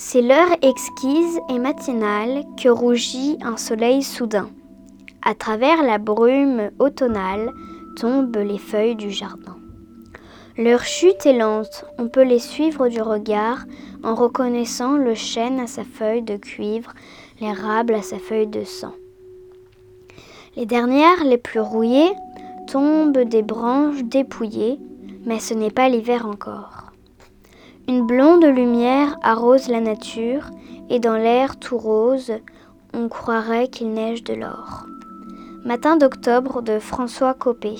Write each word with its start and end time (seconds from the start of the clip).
C'est 0.00 0.22
l'heure 0.22 0.56
exquise 0.62 1.40
et 1.50 1.58
matinale 1.58 2.44
que 2.56 2.68
rougit 2.68 3.36
un 3.42 3.56
soleil 3.56 4.04
soudain. 4.04 4.48
À 5.22 5.34
travers 5.34 5.82
la 5.82 5.98
brume 5.98 6.70
automnale 6.78 7.50
tombent 7.96 8.36
les 8.36 8.58
feuilles 8.58 8.94
du 8.94 9.10
jardin. 9.10 9.56
Leur 10.56 10.84
chute 10.84 11.26
est 11.26 11.36
lente, 11.36 11.84
on 11.98 12.06
peut 12.06 12.22
les 12.22 12.38
suivre 12.38 12.86
du 12.86 13.02
regard 13.02 13.64
en 14.04 14.14
reconnaissant 14.14 14.96
le 14.96 15.16
chêne 15.16 15.58
à 15.58 15.66
sa 15.66 15.82
feuille 15.82 16.22
de 16.22 16.36
cuivre, 16.36 16.94
l'érable 17.40 17.94
à 17.94 18.02
sa 18.02 18.20
feuille 18.20 18.46
de 18.46 18.62
sang. 18.62 18.94
Les 20.54 20.64
dernières, 20.64 21.24
les 21.24 21.38
plus 21.38 21.58
rouillées, 21.58 22.12
tombent 22.68 23.18
des 23.18 23.42
branches 23.42 24.04
dépouillées, 24.04 24.78
mais 25.26 25.40
ce 25.40 25.54
n'est 25.54 25.72
pas 25.72 25.88
l'hiver 25.88 26.24
encore. 26.24 26.87
Une 27.88 28.06
blonde 28.06 28.44
lumière 28.44 29.16
arrose 29.22 29.68
la 29.68 29.80
nature, 29.80 30.50
et 30.90 31.00
dans 31.00 31.16
l'air 31.16 31.58
tout 31.58 31.78
rose, 31.78 32.34
on 32.92 33.08
croirait 33.08 33.68
qu'il 33.68 33.94
neige 33.94 34.22
de 34.24 34.34
l'or. 34.34 34.84
Matin 35.64 35.96
d'octobre 35.96 36.60
de 36.60 36.80
François 36.80 37.32
Copé. 37.32 37.76